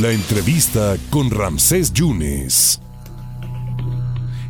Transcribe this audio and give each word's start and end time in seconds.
La 0.00 0.10
entrevista 0.10 0.96
con 1.10 1.30
Ramsés 1.30 1.92
Yunes. 1.92 2.80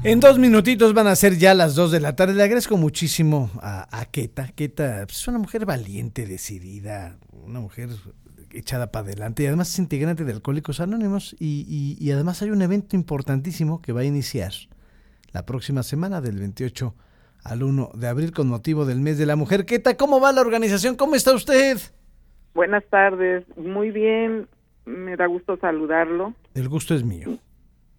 En 0.04 0.20
dos 0.20 0.38
minutitos 0.38 0.94
van 0.94 1.08
a 1.08 1.16
ser 1.16 1.36
ya 1.36 1.52
las 1.52 1.74
dos 1.74 1.90
de 1.90 1.98
la 1.98 2.14
tarde. 2.14 2.34
Le 2.34 2.44
agradezco 2.44 2.76
muchísimo 2.76 3.50
a, 3.60 3.88
a 3.90 4.04
Keta. 4.04 4.52
Keta 4.54 5.02
pues, 5.04 5.18
es 5.18 5.26
una 5.26 5.38
mujer 5.38 5.66
valiente, 5.66 6.26
decidida, 6.26 7.18
una 7.44 7.58
mujer 7.58 7.88
echada 8.52 8.92
para 8.92 9.06
adelante 9.06 9.42
y 9.42 9.46
además 9.46 9.70
es 9.70 9.80
integrante 9.80 10.24
de 10.24 10.32
Alcohólicos 10.32 10.78
Anónimos 10.78 11.34
y, 11.40 11.66
y, 11.68 11.96
y, 11.98 12.12
además 12.12 12.40
hay 12.42 12.50
un 12.50 12.62
evento 12.62 12.94
importantísimo 12.94 13.82
que 13.82 13.92
va 13.92 14.02
a 14.02 14.04
iniciar 14.04 14.52
la 15.32 15.44
próxima 15.44 15.82
semana 15.82 16.20
del 16.20 16.38
28 16.38 16.94
al 17.42 17.64
1 17.64 17.90
de 17.94 18.06
abril 18.06 18.30
con 18.30 18.46
motivo 18.46 18.84
del 18.84 19.00
mes 19.00 19.18
de 19.18 19.26
la 19.26 19.34
mujer. 19.34 19.66
Keta, 19.66 19.96
¿cómo 19.96 20.20
va 20.20 20.30
la 20.30 20.40
organización? 20.40 20.94
¿Cómo 20.94 21.16
está 21.16 21.34
usted? 21.34 21.78
Buenas 22.54 22.84
tardes, 22.90 23.44
muy 23.56 23.90
bien, 23.90 24.46
me 24.84 25.16
da 25.16 25.26
gusto 25.26 25.56
saludarlo. 25.56 26.34
El 26.54 26.68
gusto 26.68 26.94
es 26.94 27.04
mío. 27.04 27.38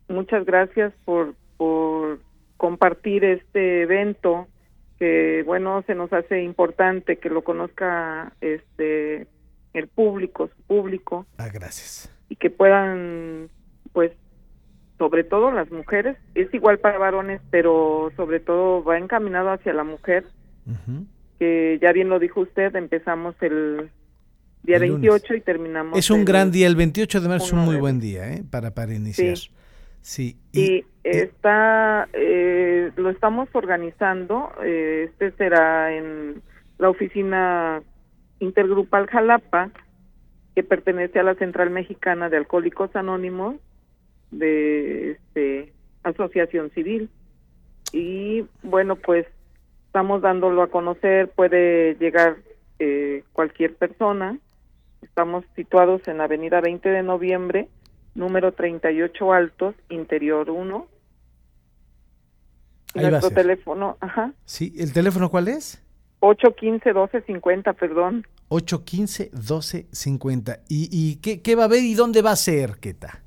Muchas 0.08 0.46
gracias 0.46 0.94
por, 1.06 1.34
por 1.58 2.20
compartir 2.58 3.24
este 3.26 3.84
evento 3.84 4.48
que 4.98 5.44
bueno 5.46 5.84
se 5.86 5.96
nos 5.96 6.14
hace 6.14 6.44
importante 6.44 7.18
que 7.18 7.30
lo 7.30 7.44
conozca 7.44 8.32
este 8.42 9.28
el 9.74 9.88
público 9.88 10.48
su 10.48 10.62
público 10.64 11.26
ah 11.38 11.50
gracias 11.52 12.10
y 12.30 12.36
que 12.36 12.50
puedan 12.50 13.50
pues 13.92 14.12
sobre 14.98 15.24
todo 15.24 15.52
las 15.52 15.70
mujeres 15.72 16.16
es 16.36 16.54
igual 16.54 16.80
para 16.80 17.00
varones 17.00 17.42
pero 17.50 18.12
sobre 18.16 18.40
todo 18.40 18.84
va 18.84 18.98
encaminado 18.98 19.50
hacia 19.50 19.74
la 19.74 19.84
mujer 19.84 20.26
uh 20.68 20.72
-huh. 20.72 21.06
que 21.40 21.80
ya 21.82 21.92
bien 21.92 22.10
lo 22.10 22.20
dijo 22.20 22.42
usted 22.42 22.76
empezamos 22.76 23.36
el 23.42 23.90
día 24.64 24.78
el 24.78 24.82
28 24.82 25.26
lunes. 25.28 25.42
y 25.42 25.46
terminamos 25.46 26.00
es 26.00 26.10
un 26.10 26.20
el, 26.20 26.26
gran 26.26 26.52
día 26.52 26.68
el 26.68 26.76
28 26.76 27.22
de 27.22 27.28
marzo 27.28 27.46
es 27.46 27.54
un 27.54 27.60
muy 27.60 27.76
buen 27.78 28.00
día 28.00 28.32
¿eh? 28.34 28.44
para 28.50 28.74
para 28.74 28.94
iniciar 28.94 29.38
sí. 29.38 29.50
Sí. 30.04 30.38
Y, 30.52 30.60
y 30.62 30.86
está, 31.04 32.10
eh, 32.12 32.92
lo 32.98 33.10
estamos 33.10 33.48
organizando, 33.54 34.52
eh, 34.62 35.10
este 35.10 35.32
será 35.38 35.96
en 35.96 36.42
la 36.78 36.90
oficina 36.90 37.82
intergrupal 38.40 39.08
Jalapa, 39.08 39.72
que 40.56 40.64
pertenece 40.64 41.20
a 41.20 41.24
la 41.24 41.36
Central 41.36 41.70
Mexicana 41.70 42.30
de 42.30 42.38
Alcohólicos 42.38 42.94
Anónimos 42.96 43.56
de 44.32 45.12
este, 45.12 45.74
Asociación 46.04 46.70
Civil. 46.72 47.10
Y 47.94 48.46
bueno, 48.62 48.98
pues 48.98 49.26
estamos 49.88 50.22
dándolo 50.22 50.64
a 50.64 50.70
conocer, 50.70 51.30
puede 51.30 51.96
llegar 51.96 52.38
eh, 52.80 53.24
cualquier 53.32 53.74
persona. 53.76 54.38
Estamos 55.04 55.44
situados 55.56 56.08
en 56.08 56.18
la 56.18 56.24
Avenida 56.26 56.60
20 56.62 56.90
de 56.90 57.04
Noviembre, 57.04 57.70
número 58.16 58.54
38 58.54 59.34
Altos, 59.34 59.76
Interior 59.90 60.50
1. 60.50 60.88
Ahí 62.96 63.10
Nuestro 63.10 63.32
teléfono, 63.32 63.98
ajá. 64.00 64.32
Sí, 64.46 64.74
¿el 64.78 64.94
teléfono 64.94 65.30
cuál 65.30 65.50
es? 65.50 65.84
815-1250, 66.22 67.76
perdón. 67.76 68.26
815-1250. 68.50 70.60
¿Y, 70.70 70.88
y 70.92 71.16
qué, 71.18 71.42
qué, 71.42 71.56
va 71.56 71.64
a 71.64 71.66
haber 71.66 71.84
y 71.84 71.96
dónde 71.96 72.22
va 72.22 72.32
a 72.32 72.36
ser, 72.36 72.78
Keta? 72.80 73.20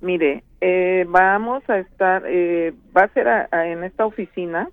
Mire, 0.00 0.42
eh, 0.60 1.06
vamos 1.08 1.62
a 1.68 1.78
estar, 1.78 2.24
eh, 2.26 2.74
va 2.94 3.04
a 3.04 3.08
ser 3.14 3.28
a, 3.28 3.48
a, 3.50 3.66
en 3.68 3.82
esta 3.84 4.04
oficina, 4.04 4.68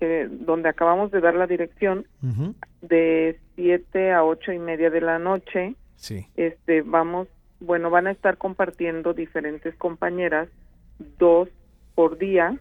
eh, 0.00 0.28
donde 0.30 0.70
acabamos 0.70 1.10
de 1.10 1.20
dar 1.20 1.34
la 1.34 1.46
dirección, 1.46 2.06
uh 2.22 2.26
-huh. 2.26 2.54
de 2.80 3.38
7 3.56 4.12
a 4.12 4.24
ocho 4.24 4.52
y 4.52 4.58
media 4.58 4.90
de 4.90 5.00
la 5.00 5.18
noche. 5.18 5.74
Sí. 5.96 6.26
Este, 6.36 6.82
vamos 6.82 7.28
bueno, 7.64 7.90
van 7.90 8.06
a 8.06 8.10
estar 8.10 8.36
compartiendo 8.36 9.14
diferentes 9.14 9.74
compañeras, 9.76 10.48
dos 11.18 11.48
por 11.94 12.18
día, 12.18 12.58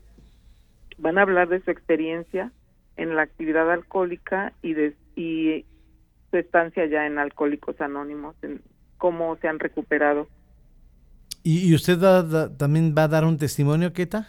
van 0.97 1.17
a 1.17 1.23
hablar 1.23 1.49
de 1.49 1.61
su 1.61 1.71
experiencia 1.71 2.51
en 2.95 3.15
la 3.15 3.23
actividad 3.23 3.71
alcohólica 3.71 4.53
y 4.61 4.73
de 4.73 4.95
y 5.15 5.65
su 6.31 6.37
estancia 6.37 6.85
ya 6.87 7.05
en 7.05 7.19
Alcohólicos 7.19 7.79
Anónimos, 7.79 8.35
en 8.41 8.61
cómo 8.97 9.35
se 9.37 9.47
han 9.47 9.59
recuperado. 9.59 10.27
¿Y, 11.43 11.69
y 11.69 11.75
usted 11.75 11.99
da, 11.99 12.23
da, 12.23 12.57
también 12.57 12.95
va 12.97 13.03
a 13.03 13.07
dar 13.07 13.25
un 13.25 13.37
testimonio, 13.37 13.93
Keta? 13.93 14.27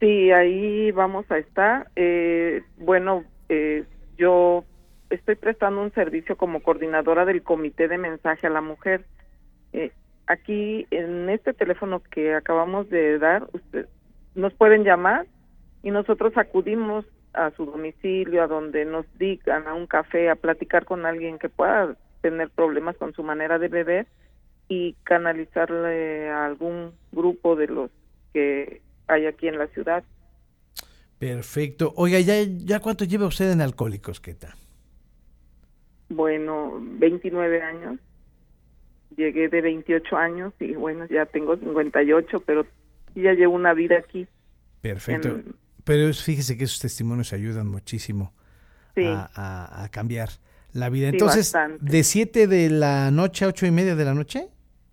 Sí, 0.00 0.30
ahí 0.32 0.90
vamos 0.90 1.30
a 1.30 1.38
estar. 1.38 1.90
Eh, 1.96 2.62
bueno, 2.76 3.24
eh, 3.48 3.84
yo 4.18 4.64
estoy 5.12 5.36
prestando 5.36 5.82
un 5.82 5.92
servicio 5.92 6.36
como 6.36 6.62
coordinadora 6.62 7.24
del 7.24 7.42
Comité 7.42 7.88
de 7.88 7.98
Mensaje 7.98 8.46
a 8.46 8.50
la 8.50 8.60
Mujer. 8.60 9.04
Eh, 9.72 9.92
aquí 10.26 10.86
en 10.90 11.28
este 11.28 11.52
teléfono 11.52 12.02
que 12.02 12.34
acabamos 12.34 12.88
de 12.88 13.18
dar, 13.18 13.46
usted, 13.52 13.86
nos 14.34 14.54
pueden 14.54 14.84
llamar 14.84 15.26
y 15.82 15.90
nosotros 15.90 16.36
acudimos 16.36 17.04
a 17.34 17.50
su 17.52 17.66
domicilio, 17.66 18.42
a 18.42 18.46
donde 18.46 18.84
nos 18.84 19.06
digan, 19.18 19.66
a 19.66 19.74
un 19.74 19.86
café, 19.86 20.30
a 20.30 20.36
platicar 20.36 20.84
con 20.84 21.06
alguien 21.06 21.38
que 21.38 21.48
pueda 21.48 21.96
tener 22.20 22.50
problemas 22.50 22.96
con 22.96 23.12
su 23.14 23.22
manera 23.22 23.58
de 23.58 23.68
beber 23.68 24.06
y 24.68 24.94
canalizarle 25.04 26.30
a 26.30 26.46
algún 26.46 26.92
grupo 27.10 27.56
de 27.56 27.66
los 27.66 27.90
que 28.32 28.80
hay 29.08 29.26
aquí 29.26 29.48
en 29.48 29.58
la 29.58 29.66
ciudad. 29.68 30.04
Perfecto. 31.18 31.92
Oiga, 31.96 32.20
¿ya, 32.20 32.34
ya 32.42 32.80
cuánto 32.80 33.04
lleva 33.04 33.26
usted 33.26 33.50
en 33.50 33.60
Alcohólicos, 33.60 34.20
Keta? 34.20 34.54
Bueno, 36.14 36.78
29 36.80 37.62
años 37.62 37.98
llegué 39.16 39.48
de 39.48 39.60
28 39.60 40.16
años 40.16 40.52
y 40.60 40.74
bueno, 40.74 41.06
ya 41.06 41.26
tengo 41.26 41.56
58, 41.56 42.40
pero 42.46 42.66
ya 43.14 43.32
llevo 43.32 43.54
una 43.54 43.74
vida 43.74 43.98
aquí. 43.98 44.26
Perfecto. 44.80 45.28
En... 45.28 45.54
Pero 45.84 46.12
fíjese 46.12 46.56
que 46.56 46.64
esos 46.64 46.80
testimonios 46.80 47.32
ayudan 47.32 47.68
muchísimo 47.68 48.32
sí. 48.94 49.04
a, 49.04 49.30
a, 49.34 49.84
a, 49.84 49.88
cambiar 49.88 50.28
la 50.72 50.88
vida. 50.88 51.10
Sí, 51.10 51.16
Entonces, 51.16 51.52
bastante. 51.52 51.84
¿de 51.84 52.04
7 52.04 52.46
de 52.46 52.70
la 52.70 53.10
noche 53.10 53.44
a 53.44 53.48
8 53.48 53.66
y 53.66 53.70
media 53.70 53.96
de 53.96 54.04
la 54.04 54.14
noche? 54.14 54.48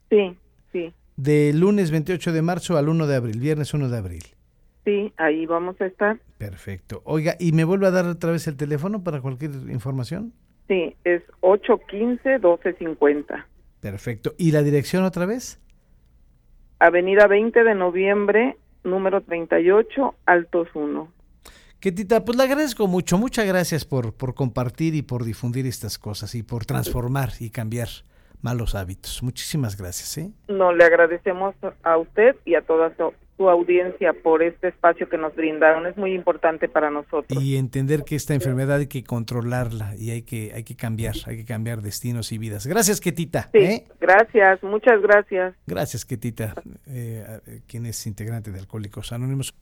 Sí, 0.10 0.36
sí. 0.72 0.94
De 1.16 1.54
lunes 1.54 1.92
28 1.92 2.34
de 2.34 2.42
marzo 2.42 2.78
al 2.78 2.90
1 2.90 3.08
de 3.08 3.16
abril, 3.16 3.40
viernes 3.40 3.74
1 3.74 3.90
de 3.90 3.98
abril. 3.98 4.24
Sí, 4.86 5.14
ahí 5.18 5.46
vamos 5.46 5.80
a 5.82 5.86
estar. 5.86 6.20
Perfecto. 6.38 7.02
Oiga, 7.06 7.36
¿y 7.40 7.52
me 7.52 7.64
vuelve 7.64 7.86
a 7.88 7.92
dar 7.92 8.06
otra 8.06 8.32
vez 8.32 8.48
el 8.48 8.56
teléfono 8.56 9.04
para 9.04 9.22
cualquier 9.22 9.52
información? 9.70 10.34
Sí, 10.70 10.96
es 11.04 11.22
815-1250. 11.42 13.44
Perfecto. 13.82 14.34
¿Y 14.38 14.52
la 14.52 14.62
dirección 14.62 15.04
otra 15.04 15.26
vez? 15.26 15.60
Avenida 16.78 17.26
20 17.28 17.64
de 17.64 17.76
noviembre, 17.76 18.56
número 18.84 19.22
38, 19.22 20.16
Altos 20.26 20.68
1. 20.74 21.12
Ketita, 21.80 22.24
pues 22.24 22.38
le 22.38 22.44
agradezco 22.44 22.88
mucho. 22.88 23.18
Muchas 23.18 23.48
gracias 23.48 23.84
por, 23.84 24.14
por 24.14 24.36
compartir 24.36 24.94
y 24.94 25.02
por 25.02 25.24
difundir 25.24 25.66
estas 25.66 25.98
cosas 25.98 26.36
y 26.36 26.44
por 26.44 26.66
transformar 26.66 27.30
y 27.40 27.50
cambiar 27.50 27.88
malos 28.42 28.76
hábitos. 28.76 29.24
Muchísimas 29.24 29.76
gracias. 29.76 30.20
¿eh? 30.20 30.30
No, 30.48 30.72
le 30.72 30.84
agradecemos 30.84 31.56
a 31.82 31.98
usted 31.98 32.36
y 32.46 32.54
a 32.56 32.62
toda 32.62 32.96
su, 32.96 33.12
su 33.40 33.50
audiencia 33.50 34.12
por 34.12 34.44
este 34.44 34.68
espacio 34.68 35.08
que 35.08 35.18
nos 35.18 35.34
brindaron. 35.34 35.88
Es 35.88 35.96
muy 35.96 36.14
importante 36.14 36.68
para 36.68 36.92
nosotros. 36.92 37.42
Y 37.42 37.56
entender 37.56 38.04
que 38.04 38.18
esta 38.18 38.34
enfermedad 38.34 38.80
hay 38.80 38.88
que 38.88 39.06
controlarla 39.06 39.96
y 39.98 40.12
hay 40.12 40.24
que, 40.24 40.52
hay 40.54 40.64
que 40.64 40.76
cambiar, 40.76 41.16
hay 41.26 41.38
que 41.38 41.46
cambiar 41.46 41.82
destinos 41.82 42.34
y 42.34 42.38
vidas. 42.38 42.68
Gracias, 42.68 43.00
Ketita. 43.00 43.50
Sí, 43.54 43.60
¿eh? 43.60 43.88
gracias, 44.02 44.62
muchas 44.62 45.02
gracias. 45.02 45.56
Gracias, 45.66 46.04
Ketita, 46.04 46.54
eh, 46.86 47.62
quien 47.66 47.86
es 47.86 48.06
integrante 48.06 48.52
de 48.52 48.60
Alcohólicos 48.60 49.14
Anónimos. 49.14 49.56